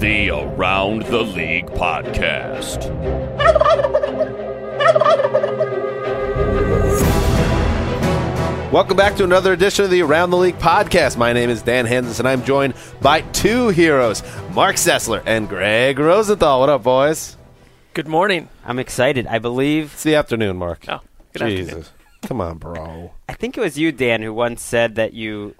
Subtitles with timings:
[0.00, 2.90] The Around the League podcast.
[8.72, 11.16] Welcome back to another edition of the Around the League podcast.
[11.16, 15.98] My name is Dan Hanzus, and I'm joined by two heroes, Marc Sessler and Gregg
[15.98, 16.60] Rosenthal.
[16.60, 17.36] What up, boys?
[17.94, 18.48] Good morning.
[18.64, 19.26] I'm excited.
[19.26, 20.84] I believe It's the afternoon, Marc.
[20.88, 21.00] Oh,
[21.32, 21.68] good Jesus.
[21.68, 21.86] afternoon.
[22.22, 23.10] Come on, bro.
[23.28, 25.56] I think it was you, Dan, who once said that you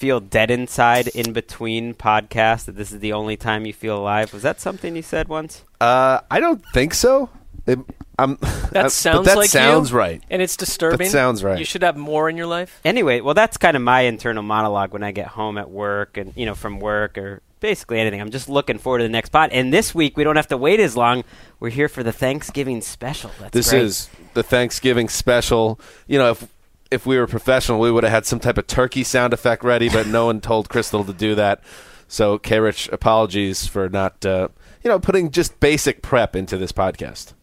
[0.00, 2.64] feel dead inside in between podcasts.
[2.64, 4.32] That this is the only time you feel alive.
[4.32, 5.64] Was that something you said once?
[5.80, 7.28] Uh, I don't think so.
[7.66, 7.78] It,
[8.18, 8.36] I'm,
[8.72, 10.22] That uh, sounds but that like sounds you, right.
[10.30, 11.06] and it's disturbing.
[11.06, 11.58] That sounds right.
[11.58, 12.80] You should have more in your life.
[12.84, 16.32] Anyway, well, that's kind of my internal monologue when I get home at work and
[16.34, 18.20] you know from work or basically anything.
[18.20, 19.50] I'm just looking forward to the next pod.
[19.50, 21.24] And this week we don't have to wait as long.
[21.58, 23.30] We're here for the Thanksgiving special.
[23.38, 23.82] That's this great.
[23.82, 25.78] is the Thanksgiving special.
[26.06, 26.48] You know, if
[26.90, 29.88] if we were professional, we would have had some type of turkey sound effect ready,
[29.88, 31.62] but no one told Crystal to do that.
[32.08, 32.58] So, K.
[32.58, 34.48] Rich, apologies for not, uh,
[34.82, 37.34] you know, putting just basic prep into this podcast.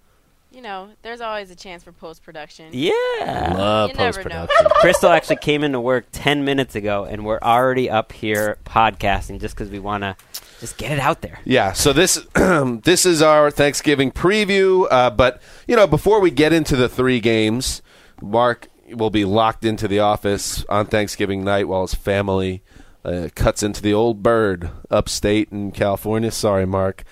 [0.52, 2.70] You know, there's always a chance for post production.
[2.74, 3.54] yeah.
[3.56, 4.68] Love You never post production.
[4.82, 9.56] Crystal actually came into work 10 minutes ago, and we're already up here podcasting just
[9.56, 10.18] because we want to
[10.60, 11.40] just get it out there.
[11.46, 14.88] Yeah, so this this is our Thanksgiving preview.
[14.90, 17.84] Uh, but you know, before we get into the three games,
[18.20, 22.64] Marc will be locked into the office on Thanksgiving night while his family
[23.04, 26.32] uh, cuts into the old bird upstate in California.
[26.32, 27.04] Sorry, Marc,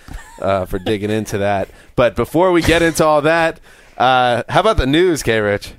[0.41, 1.69] uh, for digging into that.
[1.95, 3.59] But before we get into all that,
[3.97, 5.39] uh, how about the news, K.
[5.39, 5.73] Rich?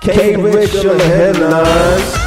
[0.00, 2.23] K Rich on the headlines.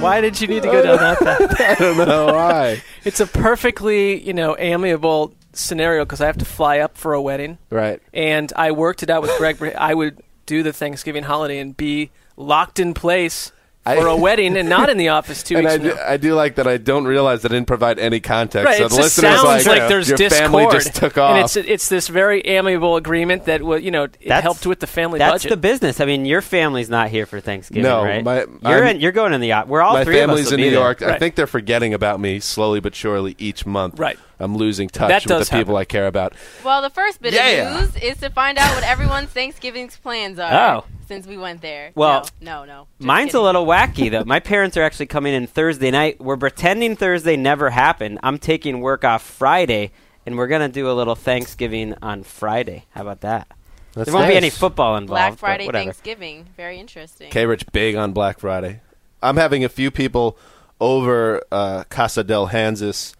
[0.00, 1.60] Why did you need to go down that path?
[1.60, 2.82] I don't know why.
[3.04, 7.22] It's a perfectly, you know, amiable scenario because I have to fly up for a
[7.22, 8.02] wedding, right.
[8.12, 9.62] and I worked it out with Gregg.
[9.62, 13.52] I would do the Thanksgiving holiday and be locked in place
[13.94, 15.96] for a wedding and not in the office two And weeks I do.
[15.98, 18.64] I do like that I don't realize that I didn't provide any context.
[18.66, 20.42] Right, so it the just listeners sounds like, like, there's your discord.
[20.50, 21.30] family just took off.
[21.30, 24.80] And it's it's this very amiable agreement that wa- you know it That's- helped with
[24.80, 25.50] the family That's budget.
[25.50, 26.00] the business.
[26.00, 28.24] I mean, your family's not here for Thanksgiving, No, right?
[28.24, 30.46] my- you're in, you're going in the op- We're all My three of us family's
[30.46, 30.80] will in be New there.
[30.80, 31.02] York.
[31.02, 31.18] I Right.
[31.20, 33.98] think they're forgetting about me slowly but surely each month.
[33.98, 34.18] Right.
[34.38, 35.76] I'm losing touch That with does the people.
[35.78, 36.34] I care about.
[36.62, 37.74] Well, the first bit Yeah.
[37.74, 40.52] of news is to find out what everyone's Thanksgiving plans are.
[40.52, 40.84] Oh.
[41.06, 41.92] Since we went there.
[41.94, 42.80] Well, no, no.
[42.80, 42.88] no.
[42.98, 43.40] Mine's kidding.
[43.40, 44.24] a little wacky though.
[44.24, 46.20] My parents are actually coming in Thursday night.
[46.20, 48.18] We're pretending Thursday never happened.
[48.22, 49.92] I'm taking work off Friday,
[50.24, 52.84] and we're gonna do a little Thanksgiving on Friday.
[52.90, 53.48] How about that?
[53.94, 55.08] That's there won't be any football involved.
[55.08, 55.70] Black Friday.
[55.70, 56.46] Thanksgiving.
[56.56, 57.30] Very interesting.
[57.30, 58.80] K Rich big on Black Friday.
[59.22, 60.36] I'm having a few people
[60.80, 63.14] over uh, Casa del Hanzus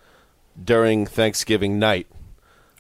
[0.63, 2.07] during Thanksgiving night.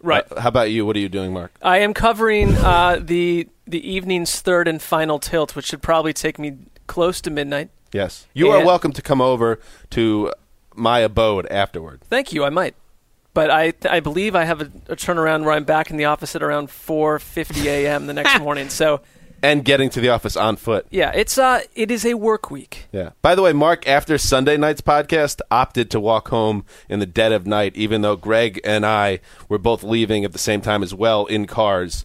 [0.03, 0.31] right.
[0.31, 0.85] Uh, how about you?
[0.85, 1.53] What are you doing, Marc?
[1.63, 6.39] I am covering uh, the the evening's third and final tilt, which should probably take
[6.39, 7.71] me close to midnight.
[7.93, 8.27] Yes.
[8.35, 9.59] You are welcome to come over
[9.91, 10.33] to
[10.75, 12.03] my abode afterward.
[12.11, 12.45] Thank you.
[12.45, 12.75] I might,
[13.35, 16.37] but I I believe I have a, a turnaround where I'm back in the office
[16.37, 18.07] at around 4:50 a.m.
[18.07, 18.69] the next morning.
[18.69, 19.01] So
[19.43, 20.87] And getting to the office on foot.
[20.91, 22.87] yeah, it's uh it is a work week.
[22.93, 23.11] Yeah.
[23.23, 27.33] By the way, Marc, after Sunday night's podcast, opted to walk home in the dead
[27.33, 30.93] of night, even though Gregg and I were both leaving at the same time as
[30.95, 32.05] well in cars.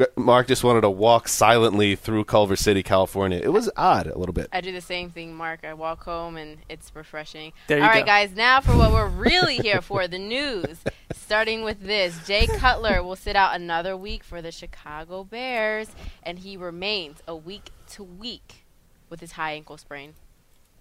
[0.00, 3.38] Gre- Marc just wanted to walk silently through Culver City, California.
[3.42, 4.48] It was odd a little bit.
[4.50, 5.62] I do the same thing, Marc.
[5.62, 7.52] I walk home and it's refreshing.
[7.66, 8.06] There you All right, go.
[8.06, 10.78] guys, now for what we're really here for the news.
[11.12, 15.88] Starting with this Jay Cutler will sit out another week for the Chicago Bears,
[16.22, 18.64] and he remains a week to week
[19.10, 20.14] with his high ankle sprain.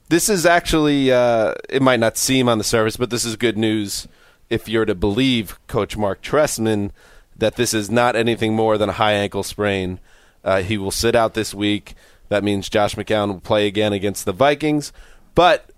[0.07, 3.57] This is actually, uh, it might not seem on the surface, but this is good
[3.57, 4.07] news
[4.49, 6.91] if you're to believe Coach Marc Trestman
[7.39, 9.99] that this is not anything more than a high ankle sprain.
[10.43, 11.95] Uh, he will sit out this week.
[12.29, 14.93] That means Josh McCown will play again against the Vikings.
[15.35, 15.71] But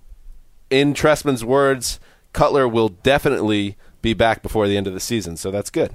[0.69, 1.99] in Trestman's words,
[2.33, 5.91] Cutler will definitely be back before the end of the season, so that's good.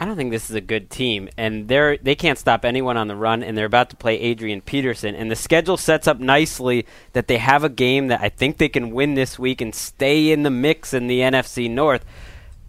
[0.00, 3.08] I don't think this is a good team, and they're they can't stop anyone on
[3.08, 6.86] the run, and they're about to play Adrian Peterson, and the schedule sets up nicely
[7.14, 10.30] that they have a game that I think they can win this week and stay
[10.30, 12.04] in the mix in the NFC North.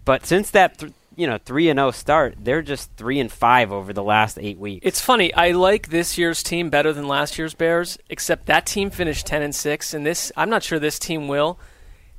[0.05, 3.71] But since that th- you know three and zero start, they're just three and five
[3.71, 4.85] over the last eight weeks.
[4.85, 5.33] It's funny.
[5.33, 9.41] I like this year's team better than last year's Bears, except that team finished ten
[9.41, 11.59] and six, and this I'm not sure this team will.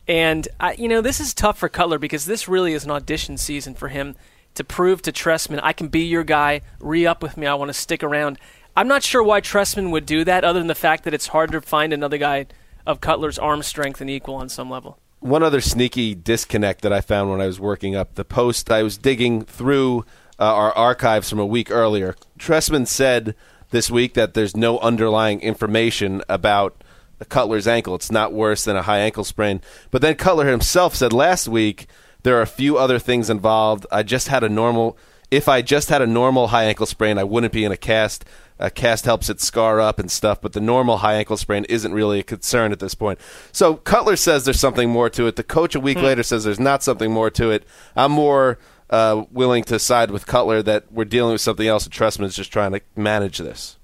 [0.07, 3.39] And I, you know, this is tough for Cutler because this really is an audition
[3.39, 4.17] season for him
[4.55, 6.61] to prove to Trestman, I can be your guy.
[6.81, 7.47] Re up with me.
[7.47, 8.39] I want to stick around.
[8.77, 11.53] I'm not sure why Trestman would do that, other than the fact that it's hard
[11.53, 12.47] to find another guy
[12.87, 15.00] of Cutler's arm strength and equal on some level.
[15.21, 18.83] One other sneaky disconnect that I found when I was working up the post, I
[18.83, 20.07] was digging through
[20.39, 22.17] uh, our archives from a week earlier.
[22.39, 23.35] Trestman said
[23.71, 26.83] this week that there's no underlying information about
[27.29, 27.95] Cutler's ankle.
[27.95, 29.61] It's not worse than a high ankle sprain.
[29.91, 31.87] But then Cutler himself said last week
[32.23, 33.87] there are a few other things involved.
[33.93, 34.97] I just had a normal.
[35.31, 38.25] If I just had a normal high ankle sprain, I wouldn't be in a cast.
[38.59, 41.95] A cast helps it scar up and stuff, but the normal high ankle sprain isn't
[41.95, 43.19] really a concern at this point.
[43.53, 45.37] So Cutler says there's something more to it.
[45.37, 47.65] The coach a week later says there's not something more to it.
[47.97, 48.59] I'm more
[48.91, 52.53] uh, willing to side with Cutler that we're dealing with something else, and Trestman's just
[52.53, 53.79] trying to manage this.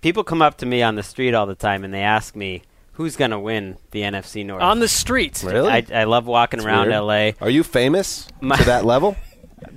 [0.00, 2.62] People come up to me on the street all the time and they ask me
[2.92, 4.62] who's going to win the NFC North.
[4.62, 5.42] On the street.
[5.44, 5.70] Really?
[5.70, 7.02] I, I love walking around Weird.
[7.40, 7.44] LA.
[7.44, 9.16] Are you famous My- to that level?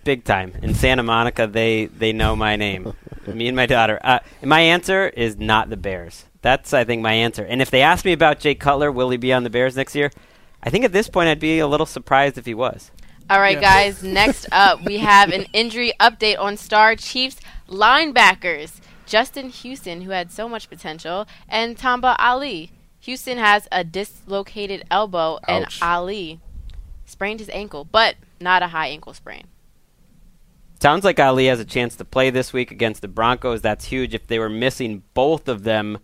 [0.03, 1.47] big time in Santa Monica.
[1.47, 2.93] They they know my name.
[3.27, 3.99] me and my daughter.
[4.03, 6.25] Uh, and my answer is not the Bears.
[6.41, 7.43] That's I think my answer.
[7.43, 9.95] And if they ask me about Jay Cutler, will he be on the Bears next
[9.95, 10.11] year?
[10.63, 12.91] I think at this point I'd be a little surprised if he was.
[13.29, 14.03] All right, guys.
[14.03, 17.39] Next up, we have an injury update on Star Chiefs
[17.69, 18.81] linebackers
[19.11, 22.71] Justin Houston, who had so much potential, and Tamba Hali.
[23.01, 26.39] Houston has a dislocated elbow, and Hali
[27.05, 29.47] sprained his ankle, but not a high ankle sprain.
[30.81, 33.61] Sounds like Hali has a chance to play this week against the Broncos.
[33.61, 34.15] That's huge.
[34.15, 35.99] If they were missing both of them,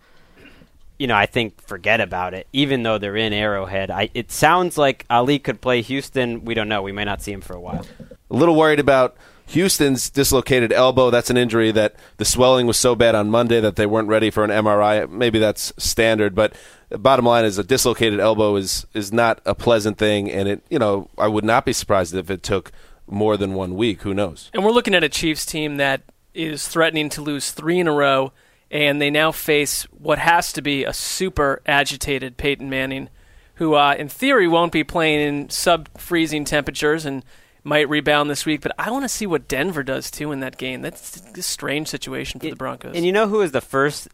[1.00, 2.46] you know, I think forget about it.
[2.54, 6.46] Even though they're in Arrowhead, I, it sounds like Hali could play Houston.
[6.46, 6.84] We don't know.
[6.84, 7.88] We may not see him for a while.
[8.30, 11.10] A little worried about Houston's dislocated elbow.
[11.10, 14.30] That's an injury that the swelling was so bad on Monday that they weren't ready
[14.30, 15.10] for an MRI.
[15.10, 16.54] Maybe that's standard, but
[16.92, 20.78] bottom line is a dislocated elbow is is not a pleasant thing, and it you
[20.78, 22.72] know I would not be surprised if it took
[23.08, 24.02] more than one week.
[24.02, 24.50] Who knows?
[24.54, 26.02] And we're looking at a Chiefs team that
[26.34, 28.32] is threatening to lose three in a row,
[28.70, 33.10] and they now face what has to be a super agitated Peyton Manning,
[33.56, 37.24] who, uh, in theory, won't be playing in sub freezing temperatures and
[37.64, 38.62] might rebound this week.
[38.62, 40.82] But I want to see what Denver does too in that game.
[40.82, 42.96] That's a strange situation for the Broncos.
[42.96, 44.08] And you know who was the first,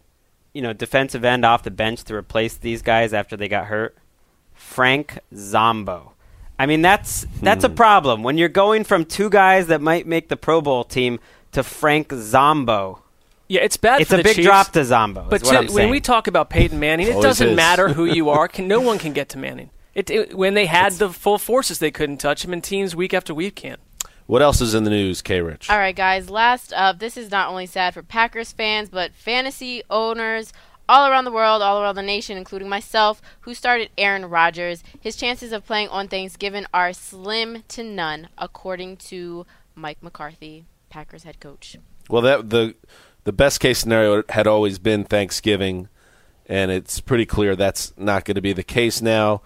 [0.54, 3.98] you know, defensive end off the bench to replace these guys after they got hurt?
[4.53, 6.12] Frank Zombo.
[6.57, 7.75] I mean, that's that's a hmm.
[7.75, 11.19] problem when you're going from two guys that might make the Pro Bowl team
[11.51, 13.01] to Frank Zombo.
[13.48, 14.01] yeah, it's bad.
[14.01, 15.27] It's for a the big Chiefs, drop to Zombo.
[15.29, 17.55] But is what to- I'm when we talk about Peyton Manning, it doesn't is.
[17.55, 18.48] matter who you are.
[18.53, 19.69] Can, no one can get to Manning.
[19.95, 23.13] It, it, when they had the full forces, they couldn't touch him, and teams week
[23.13, 23.79] after week can't.
[24.25, 25.41] What else is in the news, K.
[25.41, 25.69] Rich?
[25.69, 26.29] All right, guys.
[26.29, 30.53] Last up, this is not only sad for Packers fans, but fantasy owners
[30.88, 34.84] all around the world, all around the nation, including myself, who started Aaron Rodgers.
[35.00, 41.24] His chances of playing on Thanksgiving are slim to none, according to Mike McCarthy, Packers
[41.24, 41.78] head coach.
[42.10, 42.75] Well, that the
[43.24, 45.88] the best case scenario had always been Thanksgiving,
[46.48, 49.42] and it's pretty clear that's not going to be the case now.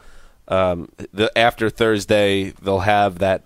[0.48, 3.44] Um, the after Thursday, they'll have that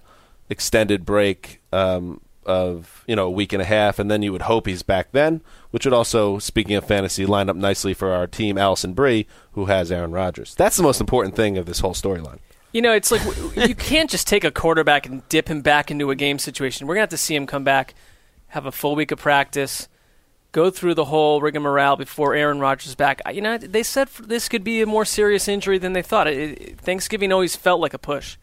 [0.49, 4.43] extended break um, of you know a week and a half, and then you would
[4.43, 8.27] hope he's back then, which would also, speaking of fantasy, line up nicely for our
[8.27, 10.53] team, Alison Brie, who has Aaron Rodgers.
[10.55, 12.39] That's the most important thing of this whole storyline.
[12.71, 13.21] You know, it's like
[13.67, 16.87] you can't just take a quarterback and dip him back into a game situation.
[16.87, 17.93] We're gonna have to see him come back,
[18.47, 19.89] have a full week of practice,
[20.51, 23.21] go through the whole rigmarole before Aaron Rodgers is back.
[23.33, 26.27] You know, they said this could be a more serious injury than they thought.
[26.27, 28.37] It, it, Thanksgiving always felt like a push.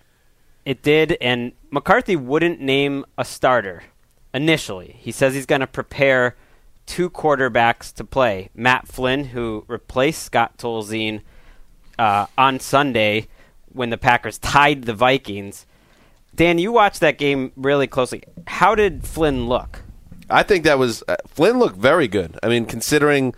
[0.64, 3.85] It did, and McCarthy wouldn't name a starter
[4.35, 4.97] initially.
[4.99, 6.37] He says he's going to prepare
[6.88, 8.49] two quarterbacks to play.
[8.54, 11.21] Matt Flynn, who replaced Scott Tolzien
[11.99, 13.28] uh, on Sunday
[13.73, 15.66] when the Packers tied the Vikings.
[16.35, 18.23] Dan, you watched that game really closely.
[18.47, 19.83] How did Flynn look?
[20.30, 22.38] I think that was uh, Flynn looked very good.
[22.42, 23.35] I mean, considering,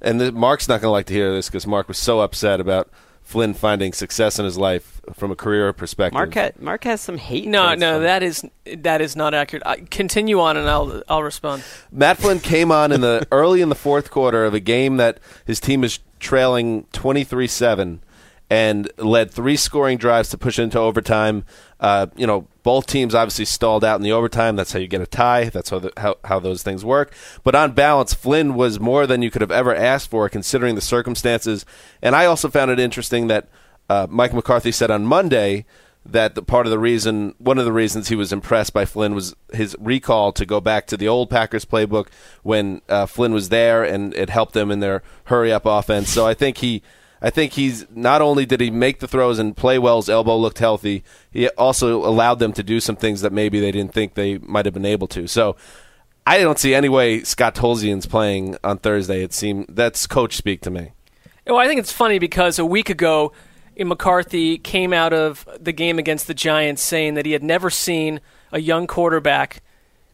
[0.00, 2.60] and the, Marc's not going to like to hear this because Marc was so upset
[2.60, 2.90] about
[3.30, 6.14] Flynn finding success in his life from a career perspective.
[6.14, 7.46] Marc, ha- Marc has some hate.
[7.46, 8.02] No, no, Flynn.
[8.02, 8.44] that is
[8.78, 9.62] that is not accurate.
[9.64, 11.62] I, continue on, and I'll I'll respond.
[11.92, 15.20] Matt Flynn came on in the early in the fourth quarter of a game that
[15.46, 18.00] his team is trailing 23-7
[18.50, 21.44] and led three scoring drives to push into overtime.
[21.78, 24.56] Uh, you know, both teams obviously stalled out in the overtime.
[24.56, 25.44] That's how you get a tie.
[25.48, 27.14] That's how, the, how how those things work.
[27.44, 30.80] But on balance, Flynn was more than you could have ever asked for, considering the
[30.80, 31.64] circumstances.
[32.02, 33.48] And I also found it interesting that
[33.88, 35.64] uh, Mike McCarthy said on Monday
[36.04, 39.14] that the part of the reason, one of the reasons he was impressed by Flynn
[39.14, 42.08] was his recall to go back to the old Packers playbook
[42.42, 46.08] when uh, Flynn was there, and it helped them in their hurry up offense.
[46.08, 46.82] So I think he,
[47.22, 50.36] I think he's not only did he make the throws and play well, his elbow
[50.36, 51.04] looked healthy.
[51.30, 54.64] He also allowed them to do some things that maybe they didn't think they might
[54.64, 55.26] have been able to.
[55.26, 55.56] So.
[56.26, 59.24] I don't see any way Scott Tolzien's playing on Thursday.
[59.24, 60.92] It seemed that's coach speak to me.
[61.46, 63.32] Well, I think it's funny because a week ago,
[63.76, 68.20] McCarthy came out of the game against the Giants saying that he had never seen
[68.52, 69.62] a young quarterback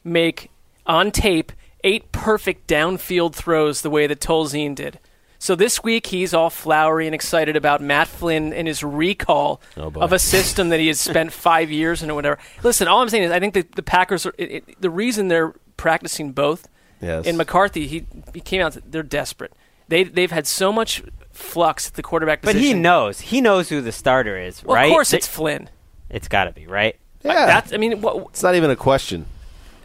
[0.04, 0.50] make
[0.86, 1.52] on tape
[1.84, 4.98] eight perfect downfield throws the way that Tolzien did.
[5.46, 9.92] So this week he's all flowery and excited about Matt Flynn and his recall Oh,
[9.94, 12.36] of a system that he has spent five years in or whatever.
[12.64, 15.28] Listen, all I'm saying is I think the, the Packers are it, it, the reason
[15.28, 16.66] they're practicing both.
[17.00, 17.28] Yes.
[17.28, 18.76] And McCarthy, he he came out.
[18.90, 19.52] They're desperate.
[19.86, 22.78] They they've had so much flux at the quarterback But position.
[22.78, 23.20] he knows.
[23.20, 24.86] He knows who the starter is, Well, right?
[24.86, 25.70] Of course, Th- it's Flynn.
[26.10, 26.96] it's got to be right.
[27.22, 27.72] Yeah, That's.
[27.72, 29.26] I mean, what, it's not even a question.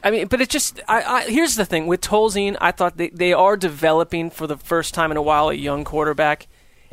[0.03, 0.79] I mean, but it's just.
[0.87, 2.57] I, I, here's the thing with Tolzien.
[2.59, 5.83] I thought they they are developing for the first time in a while a young
[5.83, 6.47] quarterback,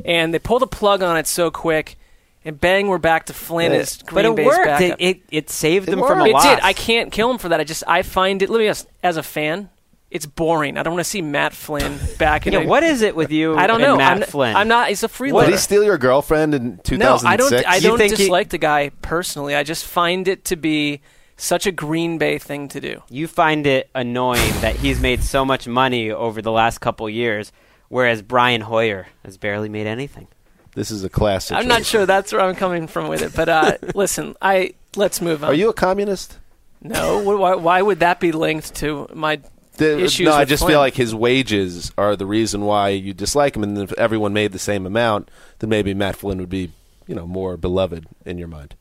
[0.05, 1.97] and they pull the plug on it so quick,
[2.45, 3.79] and bang, we're back to Flynn Yeah.
[3.79, 4.81] as Green But it Bay's worked.
[4.81, 6.59] It, it it saved It them from a It did.
[6.61, 7.59] I can't kill him for that.
[7.59, 8.49] I just I find it.
[8.49, 9.69] Let me ask, as a fan,
[10.11, 10.77] it's boring.
[10.77, 12.53] I don't want to see Matt Flynn back in.
[12.53, 13.55] Yeah, a- what is it with you?
[13.55, 13.97] I don't and know.
[13.97, 14.55] Matt I'm, Flynn.
[14.55, 14.89] I'm not.
[14.89, 17.23] He's a Did he steal your girlfriend in 2006?
[17.23, 17.67] No, I don't.
[17.67, 19.55] I don't think he- dislike the guy personally.
[19.55, 21.01] I just find it to be
[21.39, 23.01] such a Green Bay thing to do.
[23.09, 27.51] You find it annoying that he's made so much money over the last couple years,
[27.87, 30.27] whereas Brian Hoyer has barely made anything.
[30.75, 31.57] This is a classic.
[31.57, 35.19] I'm not sure that's where I'm coming from with it, but uh, listen, I let's
[35.21, 35.49] move on.
[35.49, 36.37] Are you a communist?
[36.81, 37.19] No.
[37.37, 39.41] Why, why would that be linked to my
[39.77, 40.25] The- issues?
[40.25, 40.73] no, I just Flynn?
[40.73, 44.51] feel like his wages are the reason why you dislike him, and if everyone made
[44.51, 45.29] the same amount,
[45.59, 46.71] then maybe Matt Flynn would be,
[47.07, 48.75] you know, more beloved in your mind.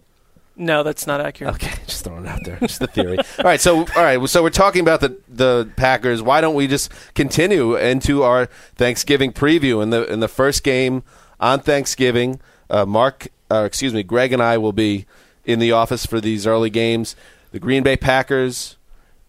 [0.60, 1.54] No, that's not accurate.
[1.54, 3.16] Okay, just throwing it out there, just the theory.
[3.18, 6.20] all right, so all right, so we're talking about the the Packers.
[6.20, 9.82] Why don't we just continue into our Thanksgiving preview?
[9.82, 11.04] In the in the first game
[11.38, 15.06] on Thanksgiving, uh, Marc, uh, excuse me, Gregg and I will be
[15.44, 17.14] in the office for these early games.
[17.52, 18.76] The Green Bay Packers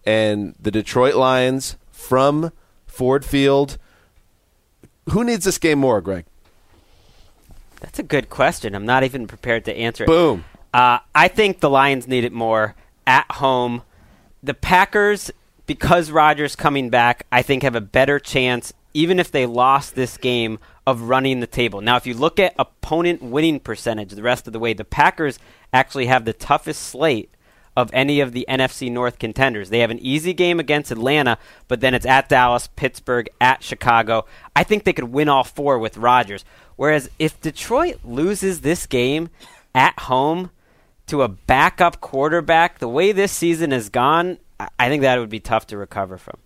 [0.05, 2.51] and the Detroit Lions from
[2.88, 3.77] Ford Field.
[5.12, 6.25] Who needs this game more, Gregg?
[7.79, 8.75] That's a good question.
[8.75, 10.07] I'm not even prepared to answer it.
[10.07, 10.43] Boom.
[10.74, 12.76] Uh, I think the Lions need it more
[13.08, 13.84] at home.
[14.44, 15.32] The Packers,
[15.66, 20.18] because Rodgers coming back, I think have a better chance, even if they lost this
[20.18, 21.82] game, of running the table.
[21.82, 25.38] Now, if you look at opponent winning percentage the rest of the way, the Packers
[25.72, 27.30] actually have the toughest slate
[27.78, 29.70] of any of the NFC North contenders.
[29.70, 34.26] They have an easy game against Atlanta, but then it's at Dallas, Pittsburgh, at Chicago.
[34.56, 36.44] I think they could win all four with Rodgers.
[36.76, 39.30] Whereas if Detroit loses this game
[39.76, 40.50] at home
[41.10, 44.38] to a backup quarterback, the way this season has gone,
[44.78, 46.38] I- think that would be tough to recover from.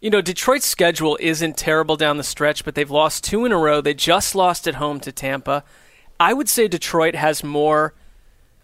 [0.00, 3.58] You know, Detroit's schedule isn't terrible down the stretch, but they've lost two in a
[3.58, 3.80] row.
[3.80, 5.62] They just lost at home to Tampa.
[6.18, 7.94] I would say Detroit has more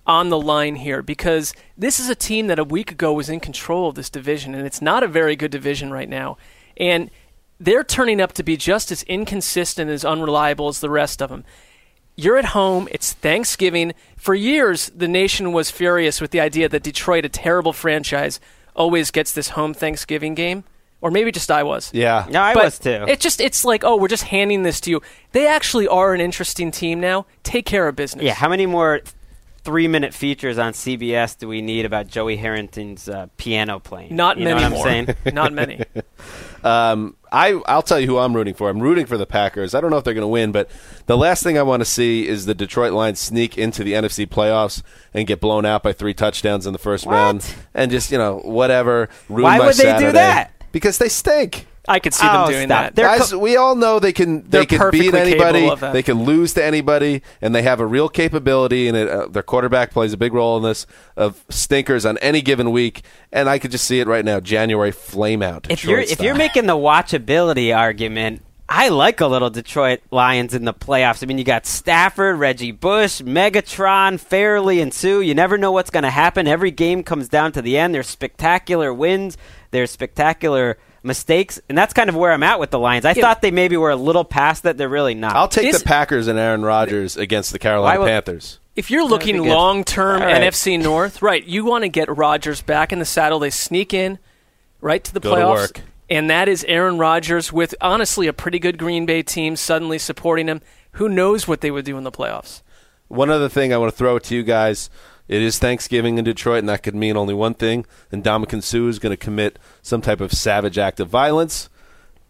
[0.06, 3.40] on the line here because this is a team that a week ago was in
[3.40, 6.36] control of this division, and it's not a very good division right now.
[6.76, 7.10] And
[7.58, 11.44] they're turning up to be just as inconsistent as unreliable as the rest of them.
[12.16, 12.88] You're at home.
[12.90, 13.92] It's Thanksgiving.
[14.16, 18.40] For years, the nation was furious with the idea that Detroit, a terrible franchise,
[18.74, 20.64] always gets this home Thanksgiving game.
[21.02, 21.90] Or maybe just I was.
[21.92, 22.26] Yeah.
[22.28, 23.04] Yeah, I But was too.
[23.06, 25.02] It just it's like, oh, we're just handing this to you.
[25.32, 27.26] They actually are an interesting team now.
[27.42, 28.24] Take care of business.
[28.24, 29.02] yeah, how many more
[29.66, 34.14] three minute features on CBS do we need about Joey Harrington's uh, piano playing?
[34.14, 35.16] Not you know many what I'm saying?
[35.34, 35.84] Not many.
[36.64, 38.68] Um, I I'll tell you who I'm rooting for.
[38.68, 39.72] I'm rooting for the Packers.
[39.72, 40.68] I don't know if they're going to win, but
[41.06, 44.26] the last thing I want to see is the Detroit Lions sneak into the NFC
[44.26, 44.82] playoffs
[45.14, 47.12] and get blown out by three touchdowns in the first What?
[47.12, 49.08] round, and just you know whatever.
[49.28, 50.50] Ruin Why my would they do that?
[50.72, 51.68] Because they stink.
[51.88, 52.84] I could see Oh, them doing stop.
[52.84, 52.94] that.
[52.96, 55.60] They're Guys, co- we all know they can They're can beat anybody.
[55.60, 55.92] capable of that.
[55.92, 58.88] They can lose to anybody, and they have a real capability.
[58.88, 62.40] And it, uh, their quarterback plays a big role in this of stinkers on any
[62.42, 63.02] given week.
[63.32, 64.40] And I could just see it right now.
[64.40, 65.66] January flame out.
[65.70, 70.52] if you're Detroit if you're making the watchability argument, I like a little Detroit Lions
[70.52, 71.22] in the playoffs.
[71.22, 75.20] I mean, you got Stafford, Reggie Bush, Megatron, Fairley, and Suh.
[75.20, 76.48] You never know what's going to happen.
[76.48, 77.94] Every game comes down to the end.
[77.94, 79.38] There's spectacular wins.
[79.70, 83.04] There's spectacular mistakes, and that's kind of where I'm at with the Lions.
[83.04, 84.76] I thought they maybe were a little past that.
[84.76, 85.34] They're really not.
[85.36, 88.58] I'll take Is- the Packers and Aaron Rodgers against the Carolina Why would- Panthers.
[88.74, 90.42] If you're looking long term All right.
[90.42, 93.38] NFC North, right, you want to get Rodgers back in the saddle.
[93.38, 94.18] They sneak in
[94.82, 95.54] right to the Go to playoffs.
[95.54, 95.80] work.
[96.10, 100.46] And that is Aaron Rodgers with honestly a pretty good Green Bay team suddenly supporting
[100.46, 100.60] him.
[100.92, 102.60] Who knows what they would do in the playoffs?
[103.08, 104.90] One other thing I want to throw to you guys.
[105.28, 107.84] It is Thanksgiving in Detroit, and that could mean only one thing.
[108.12, 111.68] And Ndamukong Suh is going to commit some type of savage act of violence.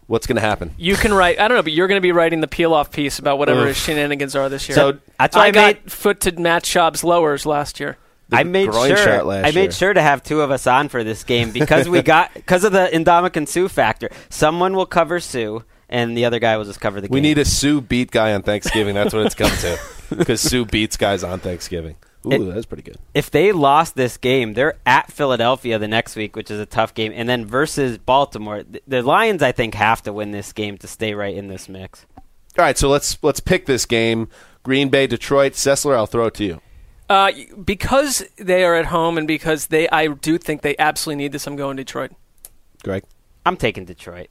[0.06, 0.70] What's going to happen?
[0.78, 1.40] You can write.
[1.40, 3.66] I don't know, but you're going to be writing the peel off piece about whatever
[3.66, 4.76] his shenanigans are this year.
[4.76, 7.96] So- That's why I, I got made- foot to Matt Schaub's lowers last year.
[8.32, 8.96] I made sure.
[8.96, 9.64] shot last I year.
[9.64, 12.64] made sure to have two of us on for this game because we got because
[12.64, 14.10] of the Ndamukong Suh factor.
[14.30, 17.14] Someone will cover Suh, and the other guy will just cover the game.
[17.14, 18.94] We need a Suh beat guy on Thanksgiving.
[18.96, 19.78] That's what it's come to.
[20.16, 21.94] Because Suh beats guys on Thanksgiving.
[22.26, 22.98] Ooh, It- that's pretty good.
[23.14, 26.92] if they lost this game, they're at Philadelphia the next week, which is a tough
[26.94, 28.62] game, and then versus Baltimore.
[28.64, 31.68] Th- The Lions, I think, have to win this game to stay right in this
[31.68, 32.04] mix.
[32.58, 34.28] All right, so let's let's pick this game.
[34.62, 35.52] Green Bay, Detroit.
[35.52, 36.60] Sessler, I'll throw it to you.
[37.08, 37.30] Uh,
[37.64, 41.46] because they are at home and because they, I do think they absolutely need this.
[41.46, 42.10] I'm going Detroit.
[42.82, 43.04] Gregg,
[43.44, 44.28] I'm taking Detroit.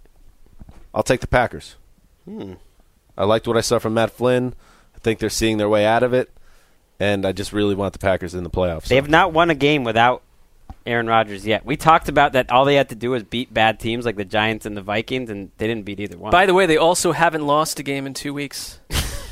[0.93, 1.75] I'll take the Packers.
[2.25, 2.53] Hmm.
[3.17, 4.53] I liked what I saw from Matt Flynn.
[4.93, 6.31] I think they're seeing their way out of it,
[6.99, 8.85] and I just really want the Packers in the playoffs.
[8.85, 10.21] They have not won a game without
[10.85, 11.65] Aaron Rodgers yet.
[11.65, 12.51] We talked about that.
[12.51, 15.29] All they had to do was beat bad teams like the Giants and the Vikings,
[15.29, 16.31] and they didn't beat either one.
[16.31, 18.79] By the way, they also haven't lost a game in two weeks.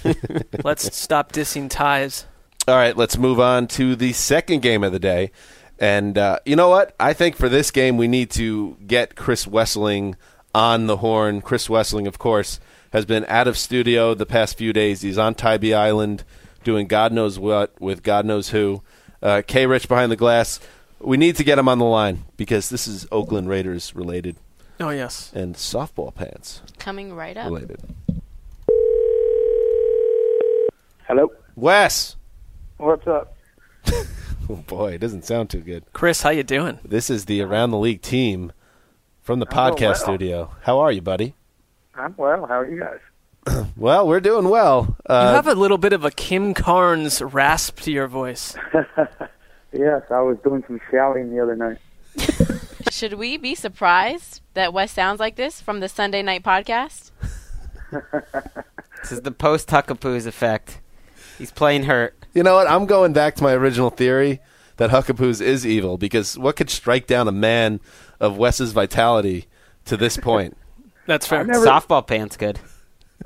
[0.63, 2.25] Let's stop dissing ties.
[2.68, 5.31] All right, let's move on to the second game of the day.
[5.79, 6.96] And uh, you know what?
[6.98, 10.16] I think for this game, we need to get Chris Wesseling
[10.55, 11.42] on the horn.
[11.42, 12.61] Chris Wesseling, of course,
[12.94, 15.01] has been out of studio the past few days.
[15.01, 16.24] He's on Tybee Island
[16.64, 18.82] doing God knows what with God knows who.
[19.22, 20.60] Uh, K Rich behind the glass.
[21.00, 24.36] We need to get him on the line because this is Oakland Raiders related
[24.80, 25.32] Oh yes.
[25.36, 27.46] and softball pants Coming right up.
[27.48, 27.80] related.
[31.08, 31.32] Hello.
[31.56, 32.16] Wes!
[32.78, 33.36] What's up?
[34.50, 35.86] Oh boy, it doesn't sound too good.
[35.94, 36.78] Chris, how you doing?
[36.84, 38.52] This is the Around the League team
[39.22, 39.96] from the I'm podcast well.
[39.96, 40.52] studio.
[40.64, 41.34] How are you, buddy?
[41.96, 42.46] I'm well.
[42.46, 43.00] How are you guys?
[43.75, 44.96] Well, we're doing well.
[45.06, 48.56] Uh, you have a little bit of a Kim Carnes rasp to your voice.
[49.75, 51.79] Yes, I was doing some shouting the other night.
[52.92, 57.10] Should we be surprised that Wes sounds like this from the Sunday night podcast?
[59.01, 60.79] this is the post Huckapoos effect.
[61.40, 62.16] He's playing hurt.
[62.36, 62.68] you know what?
[62.70, 64.40] I'm going back to my original theory
[64.77, 67.79] that Huckapoos is evil because what could strike down a man
[68.20, 69.48] of Wes's vitality
[69.86, 70.56] to this point?
[71.08, 71.44] That's fair.
[71.44, 72.60] Never, Softball pants good.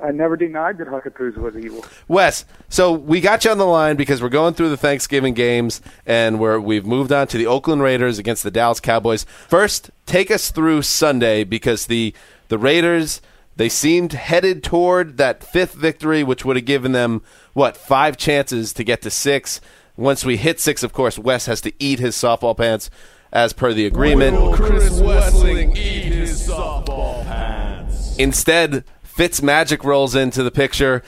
[0.01, 1.85] I never denied that Huckapoos was evil.
[2.07, 5.81] Wes, so we got you on the line because we're going through the Thanksgiving games
[6.05, 9.25] and we're we've moved on to the Oakland Raiders against the Dallas Cowboys.
[9.47, 12.13] First, take us through Sunday because the
[12.49, 13.21] the Raiders
[13.57, 18.71] they seemed headed toward that fifth victory, which would have given them what five chances
[18.73, 19.59] to get to six.
[19.95, 22.91] Once we hit six, of course, Wes has to eat his softball pants
[23.33, 24.53] as per the agreement.
[24.53, 28.15] Chris Wesseling eat his softball pants.
[28.17, 28.83] Instead,
[29.17, 31.01] Fitz Magic rolls into the picture,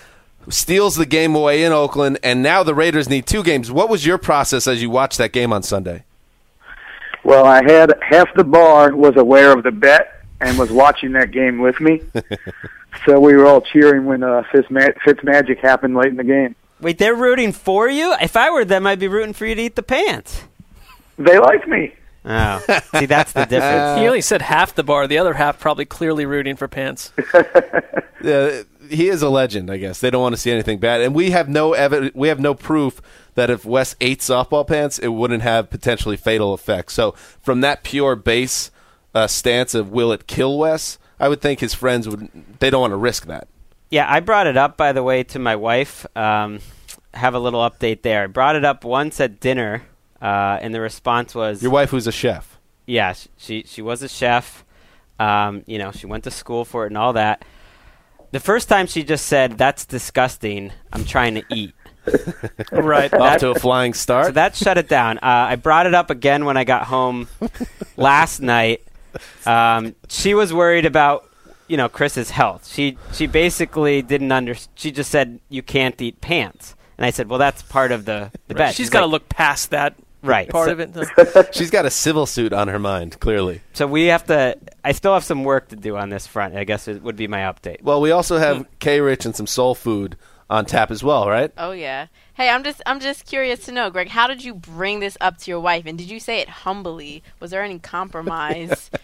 [0.50, 3.72] steals the game away in Oakland, and now the Raiders need two games.
[3.72, 6.06] What was your process as you watched that game on Sunday?
[7.24, 11.30] Well, I had half the bar was aware of the bet and was watching that
[11.30, 12.02] game with me.
[13.06, 16.24] so we were all cheering when uh, Fitz, Ma- Fitz Magic happened late in the
[16.24, 16.56] game.
[16.82, 18.16] Wait, they're rooting for you?
[18.20, 20.46] If I were them, I'd be rooting for you to eat the pants.
[21.20, 21.94] They like me.
[22.26, 22.60] Oh,
[22.98, 24.00] see, that's the difference.
[24.02, 25.08] He only said half the bar.
[25.08, 27.12] The other half probably clearly rooting for pants.
[28.20, 30.02] Uh, he is a legend, I guess.
[30.02, 32.54] They don't want to see anything bad, and we have no evi- we have no
[32.54, 33.02] proof
[33.36, 36.96] that if Wes ate softball pants, it wouldn't have potentially fatal effects.
[36.96, 38.72] So, from that pure base
[39.16, 42.30] uh, stance of will it kill Wes, I would think his friends would
[42.60, 43.48] they don't want to risk that.
[43.90, 46.06] Yeah, I brought it up by the way to my wife.
[46.18, 46.60] Um,
[47.14, 48.24] have a little update there.
[48.24, 49.84] I brought it up once at dinner,
[50.22, 52.58] uh, and the response was Your wife, who's a chef.
[52.86, 54.66] Yeah, sh- she she was a chef.
[55.20, 57.44] Um, you know, she went to school for it and all that.
[58.32, 60.72] The first time she just said, "That's disgusting.
[60.92, 61.74] I'm trying to eat."
[62.72, 63.14] right.
[63.14, 64.28] Off to a flying start.
[64.28, 65.18] So that shut it down.
[65.18, 67.28] Uh, I brought it up again when I got home
[67.98, 68.84] last night.
[69.46, 71.30] Um, she was worried about,
[71.68, 72.68] you know, Chris's health.
[72.68, 74.56] She she basically didn't under.
[74.76, 78.32] She just said you can't eat pants, and I said, well, that's part of the
[78.48, 78.70] the bet.
[78.70, 80.50] She's She's got to like, look past that Right.
[80.50, 81.54] part So- of it.
[81.56, 83.62] She's got a civil suit on her mind, clearly.
[83.74, 84.58] So we have to.
[84.84, 86.56] I still have some work to do on this front.
[86.56, 87.82] I guess it would be my update.
[87.82, 90.18] Well, we also have K Rich and some soul food
[90.50, 91.52] on tap as well, right?
[91.58, 92.08] Oh yeah.
[92.34, 95.38] Hey, I'm just I'm just curious to know, Gregg, how did you bring this up
[95.40, 97.22] to your wife and did you say it humbly?
[97.40, 98.90] Was there any compromise?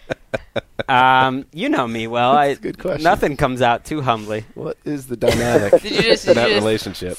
[0.90, 2.34] Um, you know me well.
[2.34, 3.04] I, good question.
[3.04, 4.46] Nothing comes out too humbly.
[4.54, 7.18] What is the dynamic Did you just- in did that you just- relationship?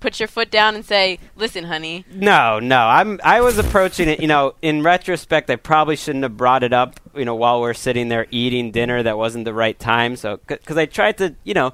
[0.00, 2.78] Put your foot down and say, "Listen, honey." No, no.
[2.86, 3.20] I'm.
[3.24, 4.20] I was approaching it.
[4.20, 7.00] You know, in retrospect, I probably shouldn't have brought it up.
[7.16, 10.14] You know, while we're sitting there eating dinner, that wasn't the right time.
[10.16, 11.72] So, because I tried to, you know,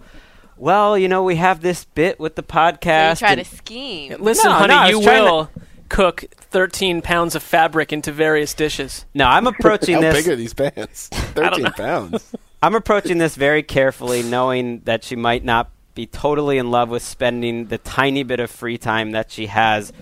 [0.56, 3.18] well, you know, we have this bit with the So you podcast.
[3.18, 4.16] try to scheme.
[4.18, 5.50] Listen, No, honey, no, you was trying to- will
[5.90, 9.04] cook 13 pounds of fabric into various dishes.
[9.14, 10.24] no, I'm approaching How this.
[10.24, 11.08] big are these pants?
[11.12, 12.32] 13 pounds.
[12.62, 17.02] I'm approaching this very carefully, knowing that she might not be totally in love with
[17.02, 19.92] spending the tiny bit of free time that she has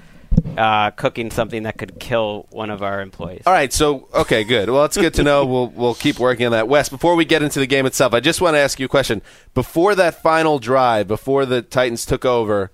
[0.56, 3.42] uh, cooking something that could kill one of our employees.
[3.46, 4.70] All right, so okay, good.
[4.70, 5.44] Well, it's good to know.
[5.44, 6.68] We'll we'll keep working on that.
[6.68, 8.88] Wes, before we get into the game itself, I just want to ask you a
[8.88, 9.22] question.
[9.54, 12.70] Before that final drive, before the Titans took over,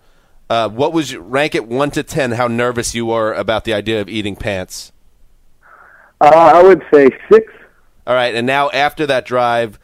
[0.49, 2.33] uh, what was your, rank it one to ten?
[2.33, 4.93] How nervous you were about the idea of eating pants?
[6.21, 7.53] Uh, I would say six.
[8.07, 9.79] All right, and now after that drive,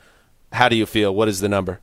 [0.53, 1.15] how do you feel?
[1.15, 1.81] What is the number?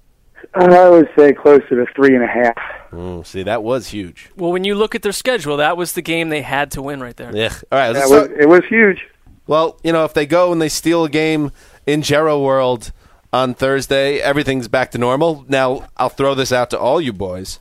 [0.53, 2.55] I would say closer to three and a half.
[2.91, 4.29] Oh, see, that was huge.
[4.35, 7.01] Well, when you look at their schedule, that was the game they had to win
[7.01, 7.35] right there.
[7.35, 7.53] Yeah.
[7.71, 7.93] All right.
[7.93, 9.07] Was, it was huge.
[9.47, 11.51] Well, you know, if they go and they steal a game
[11.85, 12.91] in Jerry World
[13.33, 15.45] on Thursday, everything's back to normal.
[15.47, 17.59] Now, I'll throw this out to all you boys.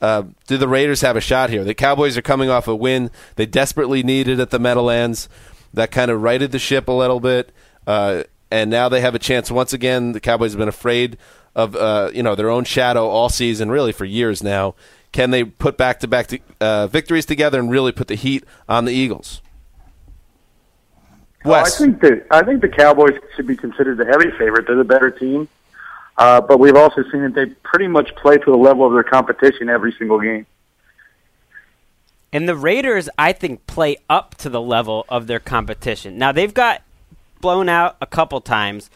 [0.00, 1.64] Uh, do the Raiders have a shot here?
[1.64, 5.28] The Cowboys are coming off a win they desperately needed at the Meadowlands.
[5.74, 7.52] That kind of righted the ship a little bit,
[7.86, 10.12] uh, and now they have a chance once again.
[10.12, 11.18] The Cowboys have been afraid
[11.58, 14.76] of uh, you know their own shadow all season, really for years now.
[15.10, 18.92] Can they put back to back victories together and really put the heat on the
[18.92, 19.42] Eagles?
[21.44, 24.66] Well, I think that I think the Cowboys should be considered the heavy favorite.
[24.68, 25.48] They're the better team,
[26.16, 29.02] uh, but we've also seen that they pretty much play to the level of their
[29.02, 30.46] competition every single game.
[32.32, 36.18] And the Raiders, I think, play up to the level of their competition.
[36.18, 36.82] Now, they've got
[37.40, 38.90] blown out a couple times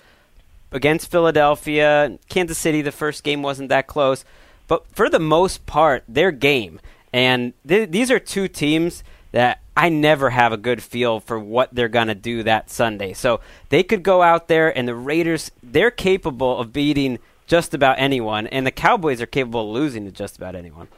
[0.73, 2.19] against Philadelphia.
[2.29, 4.25] Kansas City, the first game wasn't that close.
[4.69, 6.81] But for the most part, their game.
[7.13, 11.75] And th- these are two teams that I never have a good feel for what
[11.75, 13.13] they're going to do that Sunday.
[13.13, 17.99] So they could go out there, and the Raiders, they're capable of beating just about
[17.99, 18.47] anyone.
[18.47, 20.89] And the Cowboys are capable of losing to just about anyone.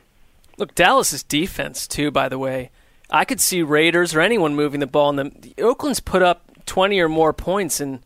[0.56, 2.10] Look, Dallas's defense too.
[2.10, 2.70] By the way,
[3.10, 5.18] I could see Raiders or anyone moving the ball.
[5.18, 8.00] And the, Oakland's put up twenty or more points in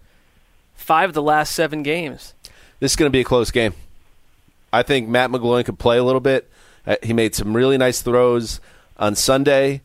[0.79, 2.35] five of the last seven games.
[2.81, 3.75] This is going to be a close game.
[4.73, 6.49] I think Matt McGloin could play a little bit.
[6.87, 8.61] Uh, he made some really nice throws
[8.97, 9.83] on Sunday,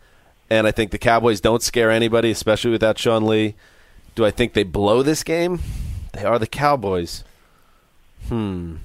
[0.49, 3.55] and I think the Cowboys don't scare anybody, especially without Sean Lee.
[4.15, 5.59] Do I think they blow this game?
[6.13, 7.23] They are the Cowboys.
[8.27, 8.75] Hmm.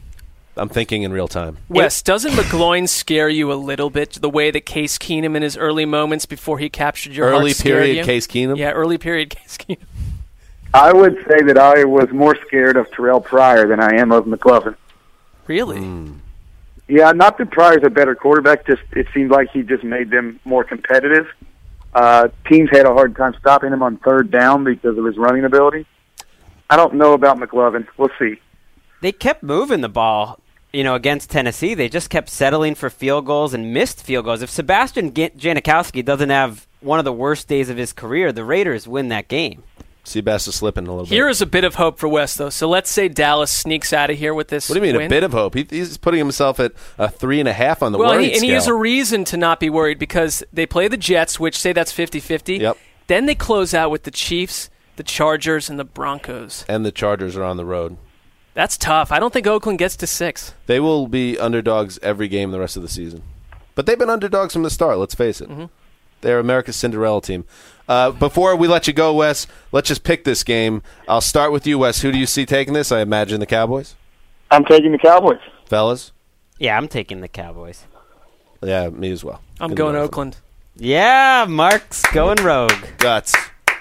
[0.57, 1.59] I'm thinking in real time.
[1.69, 4.15] Wes, doesn't McGloin scare you a little bit?
[4.15, 7.63] The way that Case Keenum in his early moments before he captured your Early heart
[7.63, 8.05] period you?
[8.05, 8.57] Case Keenum?
[8.57, 9.79] Yeah, early period Case Keenum.
[10.75, 14.25] I would say that I was more scared of Terrell Pryor than I am of
[14.27, 14.77] McLovin.
[15.47, 15.79] Really?
[15.79, 16.13] Hmm.
[16.89, 18.67] Yeah, not that Pryor's a better quarterback.
[18.67, 21.27] Just it seemed like he just made them more competitive.
[21.95, 25.45] Uh, teams had a hard time stopping him on third down because of his running
[25.45, 25.87] ability.
[26.71, 27.87] I don't know about McLovin.
[27.97, 28.37] We'll see.
[29.01, 30.39] they kept moving the ball,
[30.73, 31.73] you know, against Tennessee.
[31.75, 34.43] They just kept settling for field goals and missed field goals.
[34.43, 38.87] If Sebastian Janikowski doesn't have one of the worst days of his career, the Raiders
[38.87, 39.63] win that game.
[40.09, 41.13] Seabass is slipping a little bit.
[41.13, 42.51] Here is a bit of hope for West, though.
[42.51, 44.69] So let's say Dallas sneaks out of here with this.
[44.69, 45.07] what do you mean, win.
[45.07, 45.55] a bit of hope?
[45.55, 48.35] He, he's putting himself at a three and a half on the well, worried he,
[48.35, 51.59] and he has a reason to not be worried because they play the Jets, which
[51.59, 52.61] say that's 50-50.
[52.61, 52.79] Yep.
[53.07, 56.65] Then they close out with the Chiefs, the Chargers, and the Broncos.
[56.69, 57.97] and the Chargers are on the road.
[58.55, 59.13] That's tough.
[59.13, 60.53] I don't think Oakland gets to six.
[60.67, 63.23] They will be underdogs every game the rest of the season.
[63.75, 65.49] But they've been underdogs from the start, let's face it.
[65.49, 65.67] Mm-hmm.
[66.23, 67.45] They're America's Cinderella team.
[67.89, 70.83] Uh, before we let you go, Wes, let's just pick this game.
[71.09, 72.03] I'll start with you, Wes.
[72.03, 72.93] Who do you see taking this?
[72.93, 73.95] I imagine the Cowboys.
[74.51, 75.41] I'm taking the Cowboys.
[75.67, 76.13] Fellas?
[76.59, 77.87] Yeah, I'm taking the Cowboys.
[78.63, 79.41] Yeah, me as well.
[79.61, 80.37] I'm Gonna going Oakland.
[80.77, 82.73] Yeah, Marc's going rogue.
[82.99, 83.35] Guts.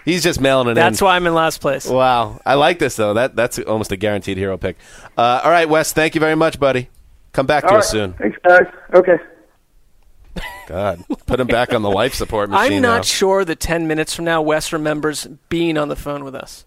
[0.06, 0.92] He's just mailing it That's in.
[0.94, 1.86] That's why I'm in last place.
[1.86, 3.14] Wow, I like this though.
[3.14, 4.78] That that's almost a guaranteed hero pick.
[5.18, 5.92] Uh, all right, Wes.
[5.92, 6.90] Thank you very much, buddy.
[7.34, 8.14] Come back to All us soon.
[8.14, 8.66] Thanks, guys.
[8.94, 9.18] Okay.
[10.68, 12.74] God, put him back on the life support machine.
[12.74, 13.02] I'm not now.
[13.02, 16.66] sure that 10 minutes from now Wes remembers being on the phone with us.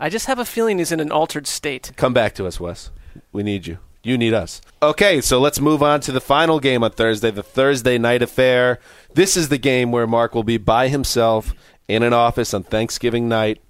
[0.00, 1.92] I just have a feeling he's in an altered state.
[1.96, 2.90] Come back to us, Wes.
[3.32, 3.78] We need you.
[4.04, 4.60] You need us.
[4.80, 8.78] Okay, so let's move on to the final game on Thursday, the Thursday night affair.
[9.14, 11.54] This is the game where Marc will be by himself
[11.88, 13.60] in an office on Thanksgiving night,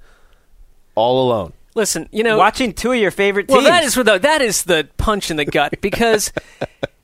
[0.95, 1.53] all alone.
[1.75, 3.57] Listen, you know, Watching two of your favorite teams.
[3.57, 3.71] well, teams.
[3.71, 6.31] that is the, that is the punch in the gut because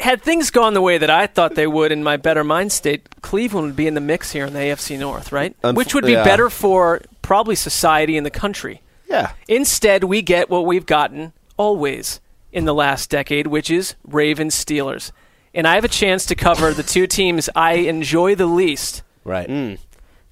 [0.00, 3.08] had things gone the way that I thought they would in my better mind state,
[3.22, 5.54] Cleveland would be in the mix here in the AFC North, right?
[5.62, 6.24] Unf- Which would be yeah.
[6.24, 8.82] better for probably society and the country.
[9.08, 9.32] Yeah.
[9.48, 12.20] Instead, we get what we've gotten always
[12.52, 15.12] in the last decade, which is Ravens Steelers.
[15.54, 19.02] And I have a chance to cover the two teams I enjoy the least.
[19.24, 19.48] Right.
[19.48, 19.78] Mm.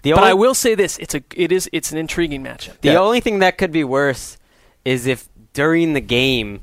[0.03, 2.81] the But only, I will say this: it's a it is it's an intriguing matchup.
[2.83, 2.99] The Yeah.
[3.01, 4.37] only thing that could be worse
[4.85, 6.63] is if during the game, like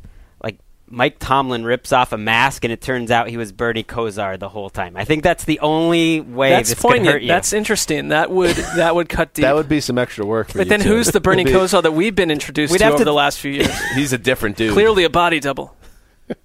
[0.88, 4.50] Mike Tomlin rips off a mask and it turns out he was Bernie Kosar the
[4.50, 4.96] whole time.
[4.96, 7.28] I think that's the only way That's this could hurt you.
[7.30, 8.10] That's interesting.
[8.10, 9.44] That would that would cut deep.
[9.44, 10.90] That would be some extra work for but you, then too.
[10.90, 13.14] who's the Bernie It'd Kosar that we've been introduced We'd to have over to- the
[13.14, 13.72] last few years?
[13.96, 14.74] He's a different dude.
[14.74, 15.76] Clearly a body double.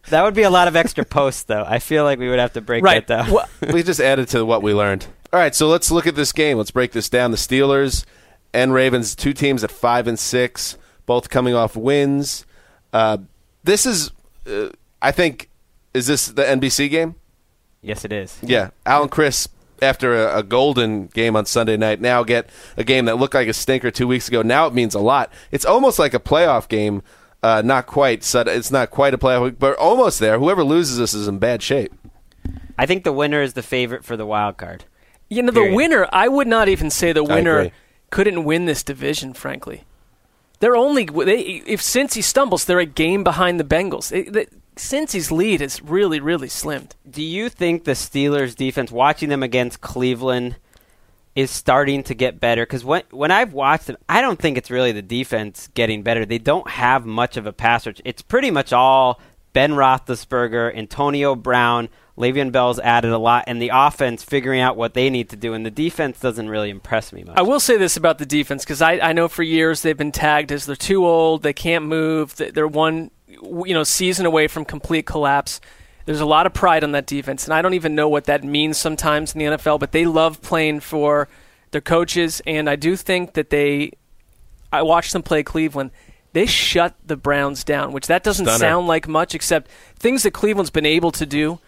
[0.09, 1.65] that would be a lot of extra posts, though.
[1.67, 3.07] I feel like we would have to break Right.
[3.07, 3.33] that down.
[3.35, 5.07] Well, we just added to what we learned.
[5.33, 6.57] All right, so let's look at this game.
[6.59, 7.31] Let's break this down.
[7.33, 8.05] The Steelers
[8.55, 12.47] and Ravens, two teams at five and six, both coming off wins.
[12.93, 13.19] Uh,
[13.63, 14.11] this is,
[14.49, 14.71] uh,
[15.03, 15.49] I think,
[15.95, 17.15] is this the NBC game?
[17.83, 18.39] yes, it is.
[18.43, 19.49] Yeah, Alan Chris.
[19.81, 23.47] After a, a golden game on Sunday night, now get a game that looked like
[23.47, 24.43] a stinker two weeks ago.
[24.43, 25.33] Now it means a lot.
[25.53, 27.01] It's almost like a playoff game.
[27.45, 28.25] Uh, not quite.
[28.25, 30.41] So it's not quite a playoff, but almost there.
[30.41, 31.93] Whoever loses this is in bad shape.
[32.77, 34.85] I think the winner is the favorite for the wild card.
[35.31, 35.77] you know, the Period.
[35.77, 36.09] winner.
[36.13, 37.71] I would not even say the winner
[38.11, 39.33] couldn't win this division.
[39.33, 39.85] Frankly,
[40.61, 44.13] they're only they, if Cincy stumbles, they're a game behind the Bengals.
[44.13, 46.93] It, the, Cincy's lead is really really slimmed.
[47.09, 50.57] Do you think the Steelers defense, watching them against Cleveland,
[51.35, 52.63] is starting to get better?
[52.63, 56.25] Because when when I've watched them, I don't think it's really the defense getting better.
[56.25, 58.01] They don't have much of a pass rush.
[58.05, 59.21] It's pretty much all
[59.53, 64.95] Ben Roethlisberger, Antonio Brown, Le'Veon Bell's added a lot, and the offense figuring out what
[64.95, 65.55] they need to do.
[65.55, 67.37] And the defense doesn't really impress me much.
[67.39, 70.13] I will say this about the defense because I, I know for years they've been
[70.13, 74.49] tagged as they're too old, they can't move, they- they're one you know season away
[74.49, 75.61] from complete collapse.
[76.07, 78.43] There's a lot of pride on that defense, and I don't even know what that
[78.43, 79.79] means sometimes in the NFL.
[79.79, 81.29] But they love playing for
[81.71, 83.93] their coaches, and I do think that they.
[84.73, 85.91] I watched them play Cleveland.
[86.33, 88.59] They shut the Browns down, which that doesn't Stunner.
[88.59, 91.59] sound like much, except things that Cleveland's been able to do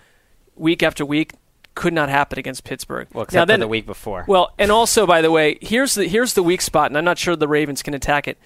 [0.61, 1.33] week after week
[1.75, 3.09] could not happen against Pittsburgh.
[3.13, 4.25] well, Now except then- for the week before.
[4.29, 7.19] well, and also, by the way, here's the here's the weak spot, and I'm not
[7.19, 8.39] sure the Ravens can attack it.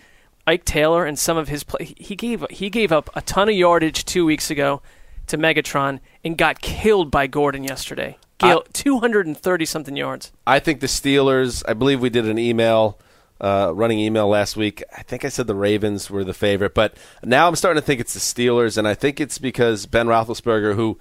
[0.46, 3.54] Ike Taylor and some of his play, he gave he gave up a ton of
[3.54, 4.82] yardage two weeks ago
[5.26, 8.18] to Megatron and got killed by Gordon yesterday.
[8.38, 10.32] Gale, 230 something yards.
[10.46, 11.62] I think the Steelers.
[11.66, 12.98] I believe we did an email,
[13.40, 14.82] uh, running email last week.
[14.94, 18.00] I think I said the Ravens were the favorite, but now I'm starting to think
[18.00, 20.98] it's the Steelers, and I think it's because Ben Roethlisberger, who,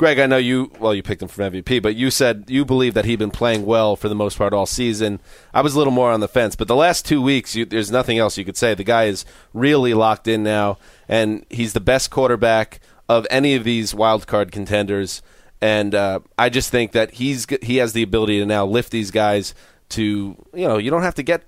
[0.00, 0.72] Gregg, I know you.
[0.80, 3.66] Well, you picked him for MVP, but you said you believe that he'd been playing
[3.66, 5.20] well for the most part all season.
[5.52, 7.90] I was a little more on the fence, but the last two weeks, you, there's
[7.90, 8.72] nothing else you could say.
[8.72, 13.64] The guy is really locked in now, and he's the best quarterback of any of
[13.64, 15.20] these wild card contenders.
[15.60, 19.10] And uh, I just think that he's he has the ability to now lift these
[19.10, 19.54] guys
[19.90, 21.42] to you know you don't have to get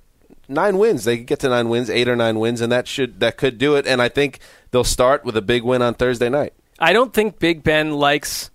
[0.46, 3.20] nine wins they could get to nine wins eight or nine wins and that should
[3.20, 4.40] that could do it and I think
[4.72, 6.52] they'll start with a big win on Thursday night.
[6.78, 8.50] I don't think Big Ben likes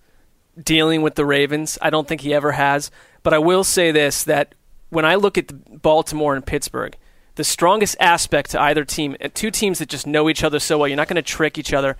[0.62, 1.78] dealing with the Ravens.
[1.80, 2.90] I don't think he ever has.
[3.22, 4.54] But I will say this that
[4.90, 6.96] when I look at the Baltimore and Pittsburgh,
[7.34, 10.78] the strongest aspect to either team, uh, two teams that just know each other so
[10.78, 11.96] well, you're not going to trick each other.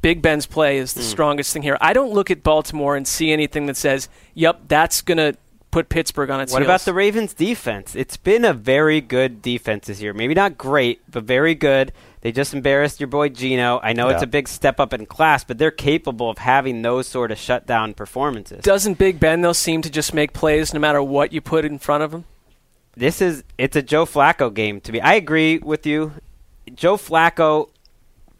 [0.00, 1.76] Big Ben's play is the strongest thing here.
[1.78, 5.36] I don't look at Baltimore and see anything that says, "Yep, that's going to
[5.70, 7.94] put Pittsburgh on its What heels." about the Ravens defense?
[7.94, 10.14] It's been a very good defense this year.
[10.14, 11.92] Maybe not great, but very good.
[12.22, 13.80] They just embarrassed your boy Geno.
[13.82, 17.06] I know it's a big step up in class, but they're capable of having those
[17.06, 18.62] sort of shutdown performances.
[18.62, 21.78] Doesn't Big Ben though seem to just make plays no matter what you put in
[21.78, 22.24] front of him?
[22.96, 25.00] this is it's a Joe Flacco game to me.
[25.00, 26.12] I agree with you.
[26.74, 27.70] Joe Flacco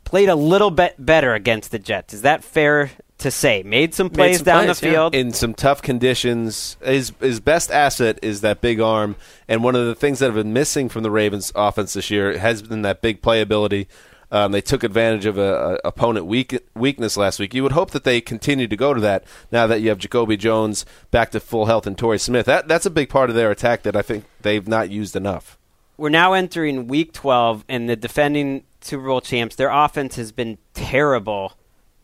[0.05, 2.15] played a little bit better against the Jets.
[2.15, 3.63] Is that fair to say?
[3.63, 4.93] Made some plays some down plays, the yeah.
[4.93, 5.15] field.
[5.15, 6.77] in some tough conditions.
[6.83, 9.17] His his best asset is that big arm,
[9.49, 12.39] and one of the things that have been missing from the Ravens' offense this year
[12.39, 13.87] has been that big playability.
[14.33, 17.53] Um, they took advantage of a, a opponent weak, weakness last week.
[17.53, 20.37] You would hope that they continue to go to that now that you have Jacoby
[20.37, 22.47] Jones back to full health and Torrey Smith.
[22.47, 25.59] That that's a big part of their attack that I think they've not used enough.
[25.97, 30.57] We're now entering week 12, and the defending Super Bowl champs, their offense has been
[30.73, 31.53] terrible.